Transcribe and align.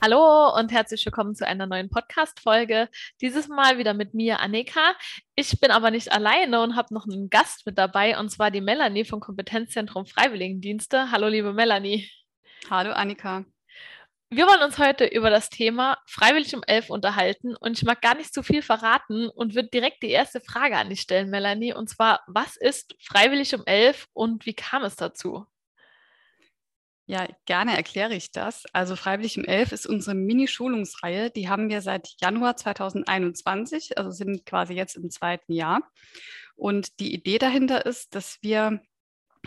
Hallo 0.00 0.56
und 0.56 0.70
herzlich 0.70 1.04
willkommen 1.04 1.34
zu 1.34 1.44
einer 1.44 1.66
neuen 1.66 1.90
Podcast-Folge. 1.90 2.88
Dieses 3.20 3.48
Mal 3.48 3.78
wieder 3.78 3.94
mit 3.94 4.14
mir, 4.14 4.38
Annika. 4.38 4.94
Ich 5.34 5.58
bin 5.58 5.72
aber 5.72 5.90
nicht 5.90 6.12
alleine 6.12 6.62
und 6.62 6.76
habe 6.76 6.94
noch 6.94 7.04
einen 7.04 7.30
Gast 7.30 7.66
mit 7.66 7.78
dabei, 7.78 8.16
und 8.16 8.28
zwar 8.28 8.52
die 8.52 8.60
Melanie 8.60 9.04
vom 9.04 9.18
Kompetenzzentrum 9.18 10.06
Freiwilligendienste. 10.06 11.10
Hallo, 11.10 11.26
liebe 11.26 11.52
Melanie. 11.52 12.08
Hallo, 12.70 12.92
Annika. 12.92 13.44
Wir 14.30 14.46
wollen 14.46 14.62
uns 14.62 14.78
heute 14.78 15.04
über 15.04 15.30
das 15.30 15.50
Thema 15.50 15.98
Freiwillig 16.06 16.54
um 16.54 16.62
elf 16.64 16.90
unterhalten 16.90 17.56
und 17.56 17.76
ich 17.76 17.84
mag 17.84 18.00
gar 18.00 18.14
nicht 18.14 18.32
zu 18.32 18.44
viel 18.44 18.62
verraten 18.62 19.28
und 19.28 19.56
würde 19.56 19.68
direkt 19.68 20.04
die 20.04 20.10
erste 20.10 20.40
Frage 20.40 20.76
an 20.76 20.90
dich 20.90 21.00
stellen, 21.00 21.28
Melanie, 21.28 21.74
und 21.74 21.88
zwar, 21.88 22.20
was 22.28 22.56
ist 22.56 22.94
Freiwillig 23.02 23.52
um 23.56 23.64
elf 23.66 24.06
und 24.12 24.46
wie 24.46 24.54
kam 24.54 24.84
es 24.84 24.94
dazu? 24.94 25.44
Ja, 27.10 27.26
gerne 27.46 27.74
erkläre 27.74 28.14
ich 28.14 28.32
das. 28.32 28.64
Also 28.74 28.94
Freiwillig 28.94 29.38
im 29.38 29.46
Elf 29.46 29.72
ist 29.72 29.86
unsere 29.86 30.14
Mini-Schulungsreihe. 30.14 31.30
Die 31.30 31.48
haben 31.48 31.70
wir 31.70 31.80
seit 31.80 32.14
Januar 32.20 32.56
2021, 32.56 33.96
also 33.96 34.10
sind 34.10 34.44
quasi 34.44 34.74
jetzt 34.74 34.94
im 34.94 35.08
zweiten 35.08 35.54
Jahr. 35.54 35.80
Und 36.54 37.00
die 37.00 37.14
Idee 37.14 37.38
dahinter 37.38 37.86
ist, 37.86 38.14
dass 38.14 38.36
wir 38.42 38.82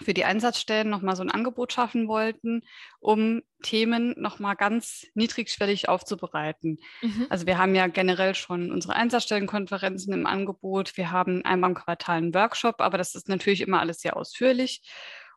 für 0.01 0.15
die 0.15 0.25
Einsatzstellen 0.25 0.89
nochmal 0.89 1.15
so 1.15 1.21
ein 1.21 1.29
Angebot 1.29 1.71
schaffen 1.71 2.07
wollten, 2.07 2.63
um 2.99 3.43
Themen 3.61 4.15
nochmal 4.19 4.55
ganz 4.55 5.05
niedrigschwellig 5.13 5.87
aufzubereiten. 5.87 6.79
Mhm. 7.03 7.27
Also 7.29 7.45
wir 7.45 7.59
haben 7.59 7.75
ja 7.75 7.85
generell 7.85 8.33
schon 8.33 8.71
unsere 8.71 8.95
Einsatzstellenkonferenzen 8.95 10.13
im 10.13 10.25
Angebot. 10.25 10.97
Wir 10.97 11.11
haben 11.11 11.45
einmal 11.45 11.69
im 11.69 11.75
Quartal 11.75 12.17
einen 12.17 12.33
Workshop, 12.33 12.81
aber 12.81 12.97
das 12.97 13.13
ist 13.13 13.29
natürlich 13.29 13.61
immer 13.61 13.81
alles 13.81 13.99
sehr 13.99 14.17
ausführlich. 14.17 14.81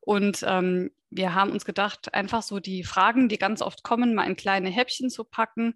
Und 0.05 0.45
ähm, 0.47 0.91
wir 1.11 1.35
haben 1.35 1.51
uns 1.51 1.65
gedacht, 1.65 2.13
einfach 2.13 2.43
so 2.43 2.61
die 2.61 2.85
Fragen, 2.85 3.29
die 3.29 3.39
ganz 3.39 3.63
oft 3.63 3.83
kommen, 3.83 4.15
mal 4.15 4.27
in 4.27 4.37
kleine 4.37 4.69
Häppchen 4.69 5.09
zu 5.09 5.25
packen 5.25 5.75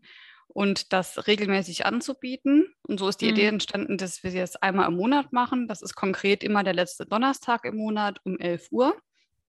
und 0.49 0.93
das 0.93 1.27
regelmäßig 1.27 1.87
anzubieten. 1.87 2.75
Und 2.83 2.99
so 2.99 3.09
ist 3.09 3.21
die 3.21 3.27
mhm. 3.27 3.33
Idee 3.33 3.47
entstanden, 3.47 3.97
dass 3.97 4.23
wir 4.23 4.33
das 4.33 4.57
einmal 4.57 4.89
im 4.89 4.97
Monat 4.97 5.33
machen. 5.33 5.67
Das 5.67 5.81
ist 5.81 5.95
konkret 5.95 6.45
immer 6.45 6.63
der 6.63 6.75
letzte 6.75 7.07
Donnerstag 7.07 7.65
im 7.65 7.77
Monat 7.77 8.21
um 8.25 8.39
11 8.39 8.69
Uhr. 8.71 8.97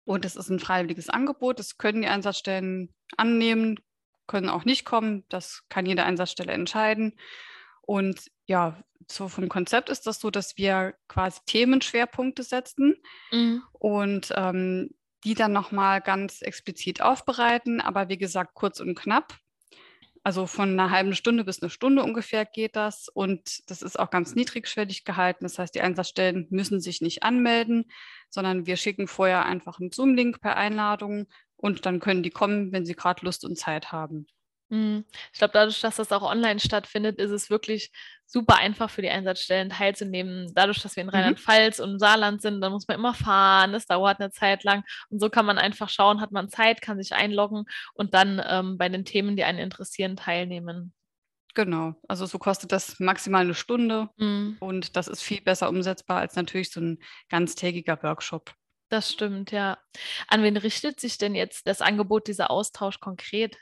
Und 0.04 0.24
das 0.24 0.36
ist 0.36 0.48
ein 0.48 0.60
freiwilliges 0.60 1.08
Angebot. 1.08 1.58
Das 1.58 1.76
können 1.76 2.02
die 2.02 2.08
Einsatzstellen 2.08 2.94
annehmen, 3.16 3.78
können 4.26 4.48
auch 4.48 4.64
nicht 4.64 4.84
kommen. 4.84 5.24
Das 5.28 5.64
kann 5.68 5.86
jede 5.86 6.04
Einsatzstelle 6.04 6.52
entscheiden. 6.52 7.18
Und 7.82 8.30
ja, 8.52 8.76
so 9.10 9.28
vom 9.28 9.48
Konzept 9.48 9.88
ist 9.88 10.06
das 10.06 10.20
so, 10.20 10.30
dass 10.30 10.58
wir 10.58 10.94
quasi 11.08 11.40
Themenschwerpunkte 11.46 12.42
setzen 12.42 12.96
mhm. 13.30 13.62
und 13.72 14.32
ähm, 14.36 14.90
die 15.24 15.34
dann 15.34 15.52
nochmal 15.52 16.02
ganz 16.02 16.42
explizit 16.42 17.00
aufbereiten, 17.00 17.80
aber 17.80 18.10
wie 18.10 18.18
gesagt, 18.18 18.54
kurz 18.54 18.78
und 18.80 18.94
knapp. 18.94 19.38
Also 20.22 20.46
von 20.46 20.70
einer 20.70 20.90
halben 20.90 21.14
Stunde 21.14 21.44
bis 21.44 21.62
eine 21.62 21.70
Stunde 21.70 22.04
ungefähr 22.04 22.44
geht 22.44 22.76
das 22.76 23.08
und 23.08 23.68
das 23.70 23.80
ist 23.80 23.98
auch 23.98 24.10
ganz 24.10 24.34
niedrigschwellig 24.34 25.04
gehalten. 25.04 25.44
Das 25.44 25.58
heißt, 25.58 25.74
die 25.74 25.80
Einsatzstellen 25.80 26.46
müssen 26.50 26.80
sich 26.80 27.00
nicht 27.00 27.22
anmelden, 27.22 27.90
sondern 28.28 28.66
wir 28.66 28.76
schicken 28.76 29.08
vorher 29.08 29.46
einfach 29.46 29.80
einen 29.80 29.90
Zoom-Link 29.90 30.40
per 30.40 30.56
Einladung 30.58 31.26
und 31.56 31.86
dann 31.86 32.00
können 32.00 32.22
die 32.22 32.30
kommen, 32.30 32.70
wenn 32.70 32.84
sie 32.84 32.94
gerade 32.94 33.24
Lust 33.24 33.44
und 33.46 33.58
Zeit 33.58 33.92
haben. 33.92 34.26
Mhm. 34.72 35.04
Ich 35.32 35.38
glaube, 35.38 35.52
dadurch, 35.52 35.80
dass 35.80 35.96
das 35.96 36.12
auch 36.12 36.22
online 36.22 36.58
stattfindet, 36.58 37.18
ist 37.18 37.30
es 37.30 37.50
wirklich 37.50 37.92
super 38.24 38.56
einfach 38.56 38.88
für 38.88 39.02
die 39.02 39.10
Einsatzstellen 39.10 39.68
teilzunehmen. 39.68 40.50
Dadurch, 40.54 40.80
dass 40.80 40.96
wir 40.96 41.02
in 41.02 41.08
mhm. 41.08 41.14
Rheinland-Pfalz 41.14 41.78
und 41.78 41.98
Saarland 41.98 42.40
sind, 42.40 42.62
dann 42.62 42.72
muss 42.72 42.88
man 42.88 42.98
immer 42.98 43.12
fahren, 43.12 43.74
es 43.74 43.86
dauert 43.86 44.18
eine 44.18 44.30
Zeit 44.30 44.64
lang. 44.64 44.82
Und 45.10 45.20
so 45.20 45.28
kann 45.28 45.44
man 45.44 45.58
einfach 45.58 45.90
schauen, 45.90 46.22
hat 46.22 46.32
man 46.32 46.48
Zeit, 46.48 46.80
kann 46.80 46.96
sich 46.96 47.12
einloggen 47.12 47.66
und 47.92 48.14
dann 48.14 48.42
ähm, 48.48 48.78
bei 48.78 48.88
den 48.88 49.04
Themen, 49.04 49.36
die 49.36 49.44
einen 49.44 49.58
interessieren, 49.58 50.16
teilnehmen. 50.16 50.94
Genau, 51.54 51.94
also 52.08 52.24
so 52.24 52.38
kostet 52.38 52.72
das 52.72 52.98
maximal 52.98 53.42
eine 53.42 53.52
Stunde 53.52 54.08
mhm. 54.16 54.56
und 54.58 54.96
das 54.96 55.06
ist 55.06 55.20
viel 55.20 55.42
besser 55.42 55.68
umsetzbar 55.68 56.20
als 56.20 56.34
natürlich 56.34 56.70
so 56.70 56.80
ein 56.80 56.98
ganztägiger 57.28 58.02
Workshop. 58.02 58.54
Das 58.88 59.12
stimmt, 59.12 59.50
ja. 59.50 59.76
An 60.28 60.42
wen 60.42 60.56
richtet 60.56 60.98
sich 60.98 61.18
denn 61.18 61.34
jetzt 61.34 61.66
das 61.66 61.82
Angebot, 61.82 62.26
dieser 62.26 62.50
Austausch 62.50 63.00
konkret? 63.00 63.58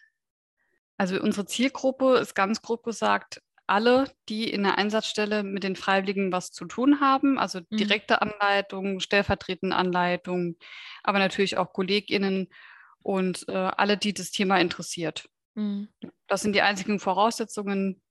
Also 1.00 1.18
unsere 1.18 1.46
Zielgruppe 1.46 2.18
ist 2.18 2.34
ganz 2.34 2.60
grob 2.60 2.82
gesagt 2.82 3.40
alle, 3.66 4.12
die 4.28 4.50
in 4.50 4.64
der 4.64 4.76
Einsatzstelle 4.76 5.44
mit 5.44 5.64
den 5.64 5.74
Freiwilligen 5.74 6.30
was 6.30 6.52
zu 6.52 6.66
tun 6.66 7.00
haben, 7.00 7.38
also 7.38 7.60
mhm. 7.70 7.76
direkte 7.78 8.20
Anleitung, 8.20 9.00
stellvertretende 9.00 9.74
Anleitung, 9.74 10.56
aber 11.02 11.18
natürlich 11.18 11.56
auch 11.56 11.72
KollegInnen 11.72 12.48
und 13.02 13.48
äh, 13.48 13.52
alle, 13.52 13.96
die 13.96 14.12
das 14.12 14.30
Thema 14.30 14.60
interessiert. 14.60 15.26
Mhm. 15.54 15.88
Das 16.26 16.42
sind 16.42 16.52
die 16.52 16.60
einzigen 16.60 17.00
Voraussetzungen 17.00 18.02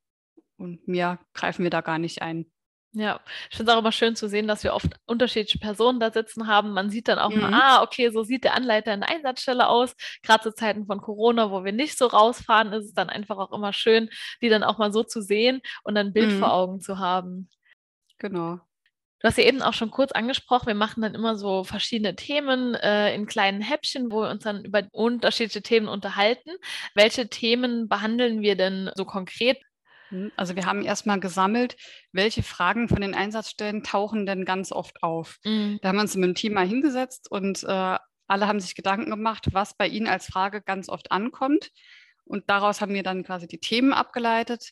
und 0.57 0.87
mehr 0.87 1.19
greifen 1.35 1.61
wir 1.61 1.69
da 1.69 1.81
gar 1.81 1.99
nicht 1.99 2.23
ein. 2.23 2.51
Ja, 2.93 3.19
ich 3.51 3.57
finde 3.57 3.71
es 3.71 3.75
auch 3.75 3.81
immer 3.81 3.91
schön 3.91 4.15
zu 4.15 4.27
sehen, 4.27 4.47
dass 4.47 4.63
wir 4.63 4.73
oft 4.73 4.87
unterschiedliche 5.05 5.59
Personen 5.59 5.99
da 5.99 6.11
sitzen 6.11 6.47
haben. 6.47 6.71
Man 6.71 6.89
sieht 6.89 7.07
dann 7.07 7.19
auch 7.19 7.29
mhm. 7.29 7.41
mal, 7.41 7.53
ah, 7.53 7.83
okay, 7.83 8.09
so 8.09 8.23
sieht 8.23 8.43
der 8.43 8.55
Anleiter 8.55 8.93
in 8.93 9.01
der 9.01 9.09
Einsatzstelle 9.09 9.67
aus. 9.67 9.95
Gerade 10.23 10.43
zu 10.43 10.55
Zeiten 10.55 10.87
von 10.87 10.99
Corona, 10.99 11.51
wo 11.51 11.63
wir 11.63 11.71
nicht 11.71 11.99
so 11.99 12.07
rausfahren, 12.07 12.73
ist 12.73 12.85
es 12.85 12.93
dann 12.93 13.09
einfach 13.09 13.37
auch 13.37 13.51
immer 13.51 13.73
schön, 13.73 14.09
die 14.41 14.49
dann 14.49 14.63
auch 14.63 14.79
mal 14.79 14.91
so 14.91 15.03
zu 15.03 15.21
sehen 15.21 15.61
und 15.83 15.97
ein 15.97 16.13
Bild 16.13 16.31
mhm. 16.31 16.39
vor 16.39 16.51
Augen 16.51 16.81
zu 16.81 16.97
haben. 16.97 17.49
Genau. 18.17 18.59
Du 19.21 19.27
hast 19.27 19.37
ja 19.37 19.43
eben 19.43 19.61
auch 19.61 19.73
schon 19.73 19.91
kurz 19.91 20.13
angesprochen, 20.13 20.67
wir 20.67 20.75
machen 20.75 21.01
dann 21.01 21.13
immer 21.13 21.35
so 21.35 21.65
verschiedene 21.65 22.15
Themen 22.15 22.73
äh, 22.75 23.13
in 23.13 23.25
kleinen 23.25 23.61
Häppchen, 23.61 24.11
wo 24.11 24.21
wir 24.21 24.29
uns 24.29 24.45
dann 24.45 24.63
über 24.63 24.83
unterschiedliche 24.93 25.61
Themen 25.61 25.89
unterhalten. 25.89 26.51
Welche 26.95 27.27
Themen 27.27 27.89
behandeln 27.89 28.41
wir 28.41 28.55
denn 28.55 28.89
so 28.95 29.03
konkret? 29.03 29.57
Hm, 30.09 30.31
also 30.35 30.55
wir 30.55 30.65
haben 30.65 30.83
erstmal 30.83 31.19
gesammelt, 31.19 31.75
welche 32.11 32.43
Fragen 32.43 32.89
von 32.89 33.01
den 33.01 33.13
Einsatzstellen 33.13 33.83
tauchen 33.83 34.25
denn 34.25 34.45
ganz 34.45 34.71
oft 34.71 35.03
auf. 35.03 35.37
Mhm. 35.43 35.79
Da 35.81 35.89
haben 35.89 35.95
wir 35.95 36.01
uns 36.01 36.15
mit 36.15 36.27
dem 36.27 36.35
Team 36.35 36.53
mal 36.53 36.67
hingesetzt 36.67 37.31
und 37.31 37.63
äh, 37.63 37.97
alle 38.27 38.47
haben 38.47 38.59
sich 38.59 38.75
Gedanken 38.75 39.09
gemacht, 39.09 39.47
was 39.53 39.75
bei 39.75 39.87
ihnen 39.87 40.07
als 40.07 40.27
Frage 40.27 40.61
ganz 40.61 40.87
oft 40.89 41.11
ankommt. 41.11 41.71
Und 42.25 42.47
daraus 42.47 42.79
haben 42.79 42.93
wir 42.93 43.01
dann 43.01 43.23
quasi 43.23 43.47
die 43.47 43.59
Themen 43.59 43.91
abgeleitet. 43.91 44.71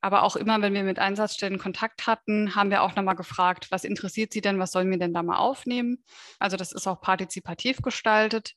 Aber 0.00 0.22
auch 0.22 0.34
immer, 0.34 0.60
wenn 0.62 0.72
wir 0.72 0.82
mit 0.82 0.98
Einsatzstellen 0.98 1.58
Kontakt 1.58 2.06
hatten, 2.06 2.54
haben 2.54 2.70
wir 2.70 2.82
auch 2.82 2.96
nochmal 2.96 3.16
gefragt, 3.16 3.70
was 3.70 3.84
interessiert 3.84 4.32
Sie 4.32 4.40
denn, 4.40 4.58
was 4.58 4.72
sollen 4.72 4.90
wir 4.90 4.98
denn 4.98 5.12
da 5.12 5.22
mal 5.22 5.36
aufnehmen? 5.36 6.02
Also 6.38 6.56
das 6.56 6.72
ist 6.72 6.86
auch 6.86 7.00
partizipativ 7.00 7.82
gestaltet. 7.82 8.54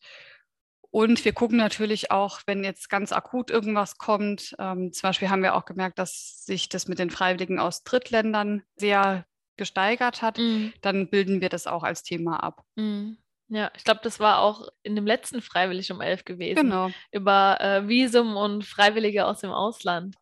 Und 0.93 1.25
wir 1.25 1.33
gucken 1.33 1.57
natürlich 1.57 2.11
auch, 2.11 2.41
wenn 2.45 2.63
jetzt 2.63 2.87
ganz 2.87 3.11
akut 3.11 3.49
irgendwas 3.49 3.97
kommt. 3.97 4.55
Ähm, 4.59 4.93
zum 4.93 5.09
Beispiel 5.09 5.31
haben 5.31 5.41
wir 5.41 5.55
auch 5.55 5.65
gemerkt, 5.65 5.97
dass 5.97 6.45
sich 6.45 6.69
das 6.69 6.87
mit 6.87 6.99
den 6.99 7.09
Freiwilligen 7.09 7.57
aus 7.57 7.83
Drittländern 7.83 8.61
sehr 8.75 9.25
gesteigert 9.57 10.21
hat. 10.21 10.37
Mhm. 10.37 10.71
Dann 10.81 11.09
bilden 11.09 11.41
wir 11.41 11.49
das 11.49 11.65
auch 11.65 11.81
als 11.81 12.03
Thema 12.03 12.43
ab. 12.43 12.63
Mhm. 12.75 13.17
Ja, 13.47 13.71
ich 13.75 13.83
glaube, 13.83 14.01
das 14.03 14.19
war 14.19 14.37
auch 14.37 14.67
in 14.83 14.95
dem 14.95 15.07
letzten 15.07 15.41
Freiwillig 15.41 15.91
um 15.91 15.99
elf 15.99 16.25
gewesen. 16.25 16.61
Genau. 16.61 16.91
Über 17.11 17.59
äh, 17.59 17.87
Visum 17.87 18.37
und 18.37 18.63
Freiwillige 18.63 19.25
aus 19.25 19.39
dem 19.39 19.51
Ausland. 19.51 20.15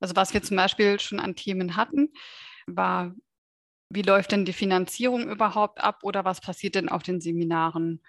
Also 0.00 0.16
was 0.16 0.34
wir 0.34 0.42
zum 0.42 0.56
Beispiel 0.56 0.98
schon 0.98 1.20
an 1.20 1.36
Themen 1.36 1.76
hatten, 1.76 2.12
war, 2.66 3.14
wie 3.90 4.02
läuft 4.02 4.32
denn 4.32 4.44
die 4.44 4.52
Finanzierung 4.52 5.28
überhaupt 5.30 5.80
ab 5.80 6.00
oder 6.02 6.24
was 6.24 6.40
passiert 6.40 6.74
denn 6.74 6.88
auf 6.88 7.04
den 7.04 7.20
Seminaren? 7.20 8.02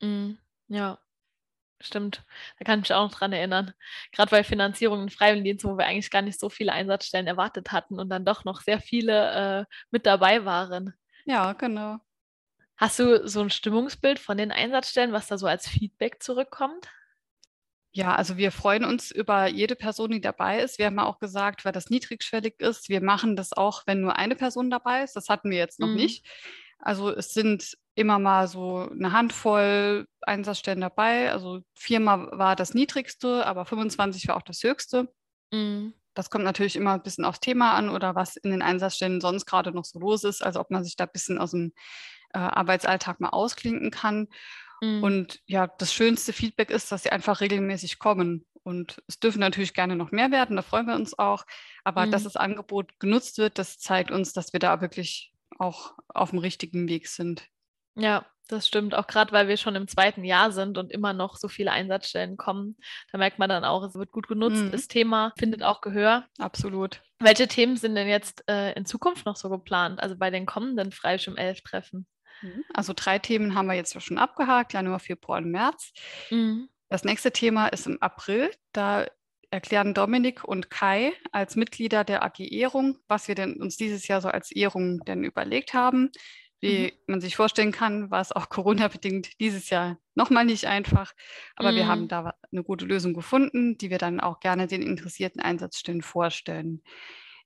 Mhm. 0.00 0.38
Ja. 0.68 1.00
Stimmt, 1.80 2.24
da 2.58 2.64
kann 2.64 2.78
ich 2.78 2.84
mich 2.84 2.94
auch 2.94 3.10
noch 3.10 3.18
dran 3.18 3.32
erinnern. 3.32 3.74
Gerade 4.12 4.30
bei 4.30 4.44
Finanzierung 4.44 5.02
in 5.02 5.10
Freiwilligendiensten, 5.10 5.70
wo 5.70 5.76
wir 5.76 5.86
eigentlich 5.86 6.10
gar 6.10 6.22
nicht 6.22 6.40
so 6.40 6.48
viele 6.48 6.72
Einsatzstellen 6.72 7.26
erwartet 7.26 7.72
hatten 7.72 7.98
und 7.98 8.08
dann 8.08 8.24
doch 8.24 8.44
noch 8.44 8.62
sehr 8.62 8.80
viele 8.80 9.66
äh, 9.70 9.74
mit 9.90 10.06
dabei 10.06 10.44
waren. 10.44 10.94
Ja, 11.24 11.52
genau. 11.52 11.98
Hast 12.76 12.98
du 12.98 13.26
so 13.28 13.40
ein 13.40 13.50
Stimmungsbild 13.50 14.18
von 14.18 14.36
den 14.36 14.50
Einsatzstellen, 14.50 15.12
was 15.12 15.26
da 15.26 15.38
so 15.38 15.46
als 15.46 15.68
Feedback 15.68 16.22
zurückkommt? 16.22 16.88
Ja, 17.92 18.16
also 18.16 18.36
wir 18.36 18.50
freuen 18.50 18.84
uns 18.84 19.12
über 19.12 19.46
jede 19.46 19.76
Person, 19.76 20.10
die 20.10 20.20
dabei 20.20 20.60
ist. 20.60 20.78
Wir 20.78 20.86
haben 20.86 20.98
auch 20.98 21.20
gesagt, 21.20 21.64
weil 21.64 21.70
das 21.70 21.90
niedrigschwellig 21.90 22.58
ist, 22.58 22.88
wir 22.88 23.00
machen 23.00 23.36
das 23.36 23.52
auch, 23.52 23.82
wenn 23.86 24.00
nur 24.00 24.16
eine 24.16 24.34
Person 24.34 24.68
dabei 24.68 25.04
ist. 25.04 25.14
Das 25.14 25.28
hatten 25.28 25.50
wir 25.50 25.58
jetzt 25.58 25.78
noch 25.78 25.88
mhm. 25.88 25.94
nicht. 25.94 26.26
Also 26.80 27.10
es 27.10 27.32
sind 27.32 27.78
immer 27.94 28.18
mal 28.18 28.48
so 28.48 28.88
eine 28.90 29.12
Handvoll 29.12 30.06
Einsatzstellen 30.22 30.80
dabei. 30.80 31.30
Also 31.32 31.60
viermal 31.74 32.28
war 32.32 32.56
das 32.56 32.74
niedrigste, 32.74 33.46
aber 33.46 33.64
25 33.64 34.28
war 34.28 34.36
auch 34.36 34.42
das 34.42 34.62
höchste. 34.62 35.08
Mhm. 35.52 35.94
Das 36.14 36.30
kommt 36.30 36.44
natürlich 36.44 36.76
immer 36.76 36.94
ein 36.94 37.02
bisschen 37.02 37.24
aufs 37.24 37.40
Thema 37.40 37.74
an 37.74 37.88
oder 37.88 38.14
was 38.14 38.36
in 38.36 38.50
den 38.50 38.62
Einsatzstellen 38.62 39.20
sonst 39.20 39.46
gerade 39.46 39.72
noch 39.72 39.84
so 39.84 39.98
los 39.98 40.24
ist. 40.24 40.44
Also 40.44 40.60
ob 40.60 40.70
man 40.70 40.84
sich 40.84 40.96
da 40.96 41.04
ein 41.04 41.12
bisschen 41.12 41.38
aus 41.38 41.52
dem 41.52 41.72
äh, 42.32 42.38
Arbeitsalltag 42.38 43.20
mal 43.20 43.30
ausklinken 43.30 43.90
kann. 43.90 44.28
Mhm. 44.80 45.02
Und 45.02 45.40
ja, 45.46 45.66
das 45.66 45.92
schönste 45.92 46.32
Feedback 46.32 46.70
ist, 46.70 46.92
dass 46.92 47.02
sie 47.02 47.10
einfach 47.10 47.40
regelmäßig 47.40 47.98
kommen. 47.98 48.46
Und 48.62 49.02
es 49.06 49.20
dürfen 49.20 49.40
natürlich 49.40 49.74
gerne 49.74 49.94
noch 49.94 50.10
mehr 50.10 50.30
werden, 50.30 50.56
da 50.56 50.62
freuen 50.62 50.86
wir 50.86 50.94
uns 50.94 51.18
auch. 51.18 51.44
Aber 51.84 52.06
mhm. 52.06 52.12
dass 52.12 52.24
das 52.24 52.36
Angebot 52.36 52.98
genutzt 52.98 53.38
wird, 53.38 53.58
das 53.58 53.78
zeigt 53.78 54.10
uns, 54.10 54.32
dass 54.32 54.52
wir 54.52 54.60
da 54.60 54.80
wirklich 54.80 55.34
auch 55.58 55.94
auf 56.08 56.30
dem 56.30 56.38
richtigen 56.38 56.88
Weg 56.88 57.08
sind. 57.08 57.48
Ja, 57.96 58.26
Das 58.48 58.68
stimmt, 58.68 58.94
auch 58.94 59.06
gerade 59.06 59.32
weil 59.32 59.48
wir 59.48 59.56
schon 59.56 59.74
im 59.74 59.88
zweiten 59.88 60.22
Jahr 60.22 60.52
sind 60.52 60.76
und 60.76 60.92
immer 60.92 61.14
noch 61.14 61.36
so 61.36 61.48
viele 61.48 61.72
Einsatzstellen 61.72 62.36
kommen. 62.36 62.76
Da 63.10 63.16
merkt 63.16 63.38
man 63.38 63.48
dann 63.48 63.64
auch, 63.64 63.82
es 63.82 63.94
wird 63.94 64.12
gut 64.12 64.28
genutzt, 64.28 64.62
mhm. 64.62 64.70
das 64.70 64.86
Thema 64.86 65.32
findet 65.38 65.62
auch 65.62 65.80
Gehör. 65.80 66.26
Absolut. 66.38 67.00
Welche 67.20 67.48
Themen 67.48 67.76
sind 67.78 67.94
denn 67.94 68.08
jetzt 68.08 68.44
äh, 68.48 68.72
in 68.74 68.84
Zukunft 68.84 69.24
noch 69.24 69.36
so 69.36 69.48
geplant, 69.48 70.02
also 70.02 70.16
bei 70.16 70.30
den 70.30 70.44
kommenden 70.44 70.92
Freischirm 70.92 71.36
11 71.36 71.62
Treffen? 71.62 72.06
Mhm. 72.42 72.64
Also 72.74 72.92
drei 72.94 73.18
Themen 73.18 73.54
haben 73.54 73.66
wir 73.66 73.74
jetzt 73.74 74.00
schon 74.02 74.18
abgehakt, 74.18 74.74
Januar, 74.74 75.00
Februar 75.00 75.38
und 75.38 75.50
März. 75.50 75.92
Mhm. 76.30 76.68
Das 76.90 77.04
nächste 77.04 77.32
Thema 77.32 77.68
ist 77.68 77.86
im 77.86 78.00
April. 78.02 78.50
Da 78.72 79.06
erklären 79.50 79.94
Dominik 79.94 80.44
und 80.44 80.68
Kai 80.68 81.12
als 81.32 81.56
Mitglieder 81.56 82.04
der 82.04 82.24
AG 82.24 82.40
Ehrung, 82.40 82.98
was 83.08 83.28
wir 83.28 83.34
denn 83.34 83.60
uns 83.60 83.76
dieses 83.76 84.06
Jahr 84.08 84.20
so 84.20 84.28
als 84.28 84.50
Ehrung 84.50 84.98
denn 85.04 85.24
überlegt 85.24 85.74
haben. 85.74 86.10
Wie 86.60 86.84
mhm. 86.84 86.90
man 87.06 87.20
sich 87.20 87.36
vorstellen 87.36 87.72
kann, 87.72 88.10
war 88.10 88.20
es 88.20 88.32
auch 88.32 88.48
Corona-bedingt 88.50 89.40
dieses 89.40 89.70
Jahr 89.70 89.98
nochmal 90.14 90.44
nicht 90.44 90.66
einfach. 90.66 91.12
Aber 91.56 91.72
mhm. 91.72 91.76
wir 91.76 91.86
haben 91.86 92.02
mhm. 92.02 92.08
da 92.08 92.34
eine 92.52 92.62
gute 92.62 92.84
Lösung 92.84 93.14
gefunden, 93.14 93.78
die 93.78 93.90
wir 93.90 93.98
dann 93.98 94.20
auch 94.20 94.40
gerne 94.40 94.66
den 94.66 94.82
interessierten 94.82 95.40
Einsatzstellen 95.40 96.02
vorstellen. 96.02 96.82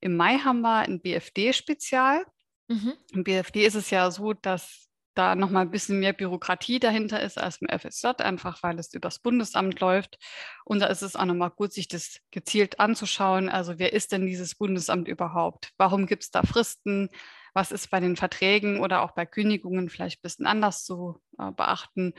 Im 0.01 0.17
Mai 0.17 0.39
haben 0.39 0.61
wir 0.61 0.81
ein 0.81 1.01
BFD-Spezial. 1.01 2.25
Mhm. 2.69 2.95
Im 3.13 3.25
BFD 3.25 3.67
ist 3.67 3.75
es 3.75 3.91
ja 3.91 4.11
so, 4.11 4.33
dass 4.33 4.88
da 5.19 5.35
nochmal 5.35 5.63
ein 5.63 5.71
bisschen 5.71 5.99
mehr 6.01 6.13
Bürokratie 6.13 6.79
dahinter 6.79 7.21
ist 7.21 7.39
als 7.39 7.59
im 7.59 7.69
FSJ, 7.69 8.07
einfach 8.19 8.63
weil 8.63 8.79
es 8.79 8.95
übers 8.95 9.19
Bundesamt 9.19 9.81
läuft. 9.81 10.19
Und 10.65 10.81
da 10.81 10.87
ist 10.87 11.03
es 11.03 11.17
auch 11.17 11.25
nochmal 11.25 11.51
gut, 11.51 11.73
sich 11.73 11.89
das 11.89 12.21
gezielt 12.31 12.81
anzuschauen. 12.81 13.49
Also 13.49 13.79
wer 13.79 13.93
ist 13.93 14.13
denn 14.13 14.27
dieses 14.27 14.55
Bundesamt 14.55 15.09
überhaupt? 15.09 15.73
Warum 15.77 16.07
gibt 16.07 16.25
es 16.25 16.31
da 16.31 16.43
Fristen? 16.43 17.11
was 17.55 17.73
ist 17.73 17.91
bei 17.91 17.99
den 17.99 18.15
Verträgen 18.15 18.79
oder 18.79 19.03
auch 19.03 19.13
bei 19.13 19.27
Kündigungen 19.27 19.89
vielleicht 19.89 20.21
ein 20.21 20.23
bisschen 20.23 20.47
anders 20.47 20.85
zu 20.85 21.21
äh, 21.39 21.51
beachten. 21.51 22.15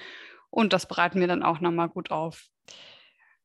Und 0.50 0.74
das 0.74 0.86
bereiten 0.86 1.22
wir 1.22 1.28
dann 1.28 1.44
auch 1.44 1.62
nochmal 1.62 1.88
gut 1.88 2.12
auf. 2.12 2.48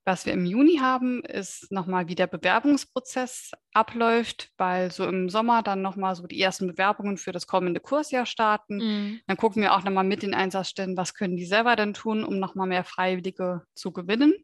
Was 0.07 0.27
wir 0.27 0.35
im 0.35 0.45
Juni 0.45 0.79
haben, 0.81 1.25
ist 1.25 1.73
nochmal, 1.73 2.09
wie 2.09 2.15
der 2.15 2.27
Bewerbungsprozess 2.27 3.53
abläuft, 3.73 4.51
weil 4.59 4.91
so 4.91 5.07
im 5.07 5.31
Sommer 5.31 5.63
dann 5.63 5.81
nochmal 5.81 6.15
so 6.15 6.27
die 6.27 6.41
ersten 6.41 6.67
Bewerbungen 6.67 7.17
für 7.17 7.33
das 7.33 7.47
kommende 7.47 7.81
Kursjahr 7.81 8.27
starten. 8.27 8.77
Mhm. 8.77 9.21
Dann 9.27 9.37
gucken 9.39 9.63
wir 9.63 9.73
auch 9.75 9.83
nochmal 9.83 10.05
mit 10.05 10.23
den 10.23 10.35
Einsatzstellen, 10.35 10.97
was 10.97 11.15
können 11.15 11.37
die 11.37 11.47
selber 11.47 11.75
denn 11.75 11.95
tun, 11.95 12.23
um 12.23 12.39
nochmal 12.39 12.67
mehr 12.67 12.85
Freiwillige 12.85 13.63
zu 13.75 13.93
gewinnen. 13.93 14.35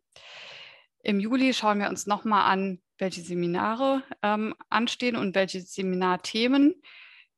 Im 1.02 1.20
Juli 1.20 1.52
schauen 1.52 1.78
wir 1.78 1.90
uns 1.90 2.06
nochmal 2.06 2.50
an, 2.50 2.80
welche 2.96 3.20
Seminare 3.20 4.02
ähm, 4.22 4.54
anstehen 4.70 5.16
und 5.16 5.34
welche 5.34 5.60
Seminarthemen 5.60 6.74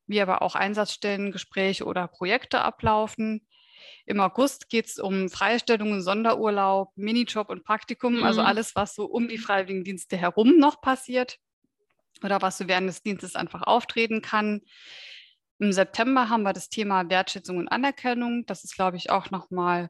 wie 0.07 0.21
aber 0.21 0.41
auch 0.41 0.55
Einsatzstellengespräche 0.55 1.85
oder 1.85 2.07
Projekte 2.07 2.61
ablaufen. 2.61 3.47
Im 4.05 4.19
August 4.19 4.69
geht 4.69 4.87
es 4.87 4.99
um 4.99 5.29
Freistellungen, 5.29 6.01
Sonderurlaub, 6.01 6.91
Minijob 6.95 7.49
und 7.49 7.63
Praktikum, 7.63 8.15
also 8.15 8.23
mhm. 8.23 8.27
also 8.27 8.41
alles, 8.41 8.75
was 8.75 8.95
so 8.95 9.05
um 9.05 9.27
die 9.27 9.37
Freiwilligendienste 9.37 10.17
herum 10.17 10.57
noch 10.57 10.81
passiert 10.81 11.37
oder 12.23 12.41
was 12.41 12.57
so 12.57 12.67
während 12.67 12.87
des 12.87 13.01
Dienstes 13.01 13.35
einfach 13.35 13.63
auftreten 13.63 14.21
kann. 14.21 14.61
Im 15.59 15.71
September 15.71 16.29
haben 16.29 16.43
wir 16.43 16.53
das 16.53 16.69
Thema 16.69 17.09
Wertschätzung 17.09 17.57
und 17.57 17.67
Anerkennung. 17.67 18.45
Das 18.45 18.63
ist, 18.63 18.75
glaube 18.75 18.97
ich, 18.97 19.09
auch 19.09 19.31
nochmal, 19.31 19.89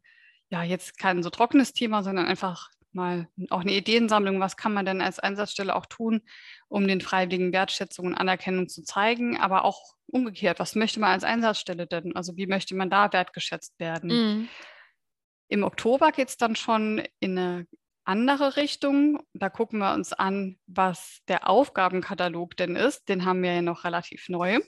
ja, 0.50 0.64
jetzt 0.64 0.98
kein 0.98 1.24
so 1.24 1.30
trockenes 1.30 1.74
Thema, 1.74 2.04
sondern 2.04 2.26
einfach 2.26 2.70
mal 2.96 3.28
auch 3.50 3.62
eine 3.62 3.74
Ideensammlung, 3.74 4.40
was 4.40 4.58
kann 4.58 4.74
man 4.74 4.86
denn 4.86 5.02
als 5.02 5.20
Einsatzstelle 5.20 5.76
auch 5.76 5.86
tun, 5.86 6.22
um 6.68 6.88
den 6.88 7.02
Freiwilligen 7.02 7.54
Wertschätzung 7.54 8.08
und 8.08 8.16
Anerkennung 8.16 8.70
zu 8.70 8.84
zeigen, 8.84 9.38
aber 9.38 9.66
auch 9.66 9.96
umgekehrt, 10.08 10.60
was 10.60 10.76
möchte 10.76 11.00
man 11.00 11.12
als 11.12 11.24
Einsatzstelle 11.24 11.88
denn? 11.88 12.16
Also 12.16 12.38
wie 12.38 12.48
möchte 12.48 12.76
man 12.76 12.90
da 12.90 13.12
wertgeschätzt 13.12 13.80
werden? 13.80 14.10
Mhm. 14.10 14.50
Im 15.50 15.64
Oktober 15.64 16.12
geht 16.12 16.30
es 16.30 16.38
dann 16.38 16.56
schon 16.56 17.04
in 17.20 17.38
eine 17.38 17.68
andere 18.06 18.58
Richtung. 18.58 19.22
Da 19.34 19.50
gucken 19.50 19.80
wir 19.80 19.94
uns 19.94 20.14
an, 20.14 20.58
was 20.68 21.20
der 21.28 21.50
Aufgabenkatalog 21.50 22.56
denn 22.58 22.76
ist. 22.76 23.08
Den 23.10 23.26
haben 23.26 23.44
wir 23.44 23.54
ja 23.54 23.62
noch 23.62 23.84
relativ 23.84 24.30
neu. 24.30 24.60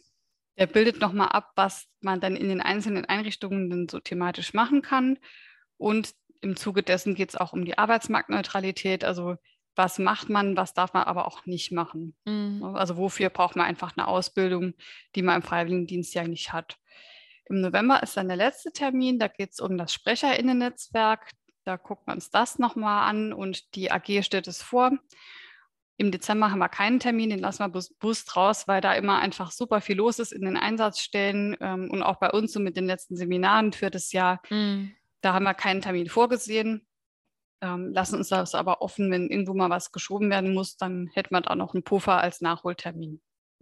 Der 0.57 0.67
bildet 0.67 1.01
nochmal 1.01 1.29
ab, 1.29 1.51
was 1.55 1.87
man 2.01 2.21
dann 2.21 2.35
in 2.35 2.49
den 2.49 2.61
einzelnen 2.61 3.05
Einrichtungen 3.05 3.69
dann 3.69 3.89
so 3.89 3.99
thematisch 3.99 4.53
machen 4.53 4.81
kann. 4.81 5.19
Und 5.77 6.13
im 6.45 6.55
Zuge 6.55 6.83
dessen 6.83 7.15
geht 7.15 7.29
es 7.29 7.35
auch 7.35 7.53
um 7.53 7.65
die 7.65 7.77
Arbeitsmarktneutralität. 7.77 9.03
Also 9.03 9.35
was 9.75 9.99
macht 9.99 10.29
man, 10.29 10.55
was 10.55 10.73
darf 10.73 10.93
man 10.93 11.03
aber 11.03 11.27
auch 11.27 11.45
nicht 11.45 11.71
machen. 11.71 12.15
Mhm. 12.25 12.63
Also 12.63 12.95
wofür 12.97 13.29
braucht 13.29 13.55
man 13.55 13.65
einfach 13.65 13.97
eine 13.97 14.07
Ausbildung, 14.07 14.73
die 15.15 15.21
man 15.21 15.37
im 15.37 15.41
Freiwilligendienst 15.41 16.13
ja 16.13 16.25
nicht 16.25 16.53
hat. 16.53 16.77
Im 17.45 17.61
November 17.61 18.01
ist 18.01 18.15
dann 18.15 18.27
der 18.27 18.37
letzte 18.37 18.71
Termin, 18.71 19.19
da 19.19 19.27
geht 19.27 19.51
es 19.51 19.59
um 19.59 19.77
das 19.77 19.91
Sprecherinnennetzwerk. 19.91 21.31
Da 21.63 21.77
gucken 21.77 22.05
wir 22.07 22.13
uns 22.13 22.29
das 22.29 22.59
nochmal 22.59 23.09
an 23.09 23.33
und 23.33 23.75
die 23.75 23.91
AG 23.91 24.23
stellt 24.23 24.47
es 24.47 24.61
vor. 24.61 24.91
Im 25.97 26.11
Dezember 26.11 26.51
haben 26.51 26.59
wir 26.59 26.69
keinen 26.69 26.99
Termin, 26.99 27.29
den 27.29 27.39
lassen 27.39 27.63
wir 27.63 27.69
bewusst 27.69 28.35
raus, 28.35 28.67
weil 28.67 28.81
da 28.81 28.93
immer 28.93 29.19
einfach 29.19 29.51
super 29.51 29.81
viel 29.81 29.95
los 29.95 30.19
ist 30.19 30.33
in 30.33 30.43
den 30.43 30.57
Einsatzstellen 30.57 31.55
ähm, 31.59 31.89
und 31.89 32.03
auch 32.03 32.17
bei 32.17 32.31
uns 32.31 32.53
so 32.53 32.59
mit 32.59 32.75
den 32.75 32.85
letzten 32.85 33.15
Seminaren 33.15 33.71
für 33.71 33.89
das 33.89 34.11
Jahr. 34.11 34.41
Mhm. 34.49 34.93
Da 35.25 35.33
haben 35.33 35.43
wir 35.43 35.53
keinen 35.53 35.81
Termin 35.81 36.07
vorgesehen 36.07 36.87
ähm, 37.65 37.93
lassen 37.93 38.17
uns 38.17 38.29
das 38.29 38.55
aber 38.55 38.81
offen, 38.81 39.11
wenn 39.11 39.29
irgendwo 39.29 39.53
mal 39.53 39.69
was 39.69 39.91
geschoben 39.91 40.29
werden 40.29 40.53
muss, 40.53 40.77
dann 40.77 41.09
hätte 41.13 41.29
man 41.31 41.43
da 41.43 41.55
noch 41.55 41.73
einen 41.73 41.83
Puffer 41.83 42.19
als 42.19 42.41
Nachholtermin. 42.41 43.21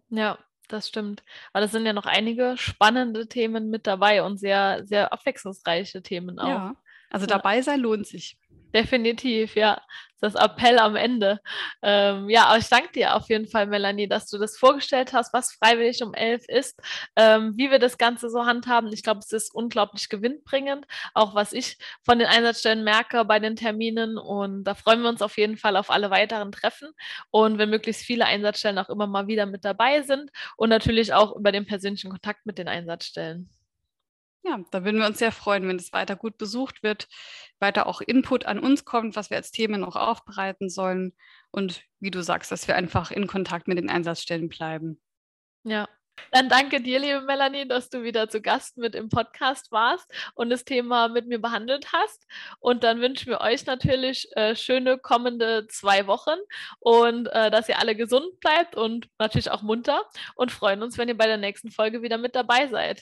Ja, 0.09 0.37
das 0.67 0.87
stimmt. 0.87 1.23
Aber 1.51 1.61
das 1.61 1.71
sind 1.71 1.85
ja 1.85 1.93
noch 1.93 2.05
einige 2.05 2.55
spannende 2.57 3.27
Themen 3.27 3.69
mit 3.69 3.87
dabei 3.87 4.23
und 4.23 4.37
sehr, 4.37 4.85
sehr 4.85 5.13
abwechslungsreiche 5.13 6.01
Themen 6.01 6.39
auch. 6.39 6.47
Ja, 6.47 6.75
also 7.13 7.27
dabei 7.27 7.61
sein 7.61 7.79
lohnt 7.79 8.07
sich. 8.07 8.37
Definitiv, 8.73 9.55
ja. 9.55 9.81
Das 10.19 10.35
Appell 10.35 10.79
am 10.79 10.95
Ende. 10.95 11.39
Ähm, 11.81 12.29
ja, 12.29 12.45
aber 12.45 12.57
ich 12.57 12.69
danke 12.69 12.93
dir 12.93 13.15
auf 13.15 13.29
jeden 13.29 13.47
Fall, 13.47 13.67
Melanie, 13.67 14.07
dass 14.07 14.29
du 14.29 14.37
das 14.37 14.57
vorgestellt 14.57 15.13
hast, 15.13 15.33
was 15.33 15.51
freiwillig 15.51 16.01
um 16.01 16.13
elf 16.13 16.45
ist, 16.47 16.79
ähm, 17.17 17.53
wie 17.57 17.69
wir 17.69 17.77
das 17.77 17.97
Ganze 17.97 18.29
so 18.29 18.45
handhaben. 18.45 18.91
Ich 18.93 19.03
glaube, 19.03 19.19
es 19.19 19.31
ist 19.31 19.53
unglaublich 19.53 20.09
gewinnbringend, 20.09 20.87
auch 21.13 21.35
was 21.35 21.51
ich 21.53 21.77
von 22.03 22.19
den 22.19 22.27
Einsatzstellen 22.27 22.83
merke 22.83 23.25
bei 23.25 23.39
den 23.39 23.57
Terminen. 23.57 24.17
Und 24.17 24.63
da 24.63 24.75
freuen 24.75 25.01
wir 25.01 25.09
uns 25.09 25.21
auf 25.21 25.37
jeden 25.37 25.57
Fall 25.57 25.75
auf 25.75 25.91
alle 25.91 26.09
weiteren 26.09 26.51
Treffen 26.51 26.89
und 27.29 27.57
wenn 27.59 27.69
möglichst 27.69 28.03
viele 28.03 28.25
Einsatzstellen 28.25 28.79
auch 28.79 28.89
immer 28.89 29.07
mal 29.07 29.27
wieder 29.27 29.45
mit 29.45 29.65
dabei 29.65 30.01
sind 30.03 30.31
und 30.57 30.69
natürlich 30.69 31.13
auch 31.13 31.35
über 31.35 31.51
den 31.51 31.65
persönlichen 31.65 32.09
Kontakt 32.09 32.45
mit 32.45 32.57
den 32.57 32.69
Einsatzstellen. 32.69 33.49
Ja, 34.45 34.59
da 34.71 34.83
würden 34.83 34.99
wir 34.99 35.07
uns 35.07 35.19
sehr 35.19 35.31
freuen, 35.31 35.67
wenn 35.69 35.77
es 35.77 35.93
weiter 35.93 36.17
gut 36.17 36.37
besucht 36.37 36.83
wird, 36.83 37.07
weiter 37.59 37.87
auch 37.87 38.01
Input 38.01 38.45
an 38.45 38.59
uns 38.59 38.83
kommt, 38.83 39.15
was 39.15 39.29
wir 39.29 39.37
als 39.37 39.51
Themen 39.51 39.81
noch 39.81 39.95
aufbereiten 39.95 40.69
sollen 40.69 41.13
und 41.51 41.83
wie 41.99 42.11
du 42.11 42.21
sagst, 42.21 42.51
dass 42.51 42.67
wir 42.67 42.75
einfach 42.75 43.09
in 43.11 43.27
Kontakt 43.27 43.69
mit 43.69 43.77
den 43.77 43.89
Einsatzstellen 43.89 44.49
bleiben. 44.49 45.01
Ja, 45.63 45.87
dann 46.31 46.49
danke 46.49 46.81
dir, 46.81 46.99
liebe 46.99 47.21
Melanie, 47.21 47.67
dass 47.67 47.89
du 47.89 48.03
wieder 48.03 48.29
zu 48.29 48.41
Gast 48.41 48.77
mit 48.77 48.95
im 48.95 49.09
Podcast 49.09 49.71
warst 49.71 50.11
und 50.35 50.49
das 50.49 50.65
Thema 50.65 51.07
mit 51.07 51.27
mir 51.27 51.39
behandelt 51.39 51.93
hast. 51.93 52.25
Und 52.59 52.83
dann 52.83 53.01
wünschen 53.01 53.27
wir 53.27 53.41
euch 53.41 53.65
natürlich 53.65 54.27
äh, 54.35 54.55
schöne 54.55 54.97
kommende 54.97 55.67
zwei 55.67 56.07
Wochen 56.07 56.37
und 56.79 57.27
äh, 57.27 57.49
dass 57.49 57.69
ihr 57.69 57.79
alle 57.79 57.95
gesund 57.95 58.39
bleibt 58.39 58.75
und 58.75 59.07
natürlich 59.19 59.51
auch 59.51 59.61
munter 59.61 60.03
und 60.35 60.51
freuen 60.51 60.83
uns, 60.83 60.97
wenn 60.97 61.07
ihr 61.07 61.17
bei 61.17 61.27
der 61.27 61.37
nächsten 61.37 61.71
Folge 61.71 62.01
wieder 62.01 62.17
mit 62.17 62.35
dabei 62.35 62.67
seid. 62.67 63.01